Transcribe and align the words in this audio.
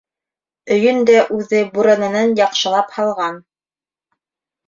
Өйөн 0.75 1.01
дә 1.09 1.17
үҙе 1.39 1.59
бүрәнәнән 1.75 2.33
яҡшылап 2.41 2.89
һалған. 2.95 3.37